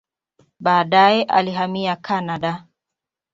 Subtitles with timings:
[0.59, 2.67] Baadaye alihamia Kanada.